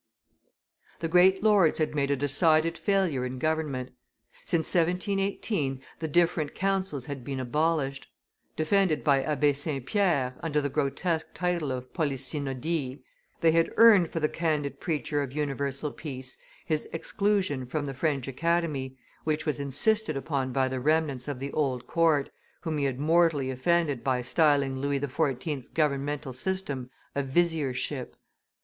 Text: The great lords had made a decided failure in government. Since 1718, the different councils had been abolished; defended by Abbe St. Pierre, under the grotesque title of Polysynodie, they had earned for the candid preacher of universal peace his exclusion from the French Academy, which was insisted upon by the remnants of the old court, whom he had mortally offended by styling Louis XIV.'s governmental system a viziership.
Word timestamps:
The 1.01 1.07
great 1.07 1.43
lords 1.43 1.77
had 1.77 1.93
made 1.93 2.09
a 2.09 2.15
decided 2.15 2.75
failure 2.75 3.23
in 3.23 3.37
government. 3.37 3.91
Since 4.45 4.73
1718, 4.73 5.79
the 5.99 6.07
different 6.07 6.55
councils 6.55 7.05
had 7.05 7.23
been 7.23 7.39
abolished; 7.39 8.07
defended 8.55 9.03
by 9.03 9.21
Abbe 9.21 9.53
St. 9.53 9.85
Pierre, 9.85 10.37
under 10.41 10.59
the 10.59 10.71
grotesque 10.71 11.27
title 11.35 11.71
of 11.71 11.93
Polysynodie, 11.93 13.03
they 13.41 13.51
had 13.51 13.71
earned 13.77 14.09
for 14.09 14.19
the 14.19 14.27
candid 14.27 14.79
preacher 14.79 15.21
of 15.21 15.33
universal 15.33 15.91
peace 15.91 16.35
his 16.65 16.89
exclusion 16.91 17.67
from 17.67 17.85
the 17.85 17.93
French 17.93 18.27
Academy, 18.27 18.97
which 19.23 19.45
was 19.45 19.59
insisted 19.59 20.17
upon 20.17 20.51
by 20.51 20.67
the 20.67 20.79
remnants 20.79 21.27
of 21.27 21.37
the 21.37 21.51
old 21.51 21.85
court, 21.85 22.31
whom 22.61 22.79
he 22.79 22.85
had 22.85 22.97
mortally 22.99 23.51
offended 23.51 24.03
by 24.03 24.23
styling 24.23 24.79
Louis 24.79 24.99
XIV.'s 24.99 25.69
governmental 25.69 26.33
system 26.33 26.89
a 27.13 27.21
viziership. 27.21 28.15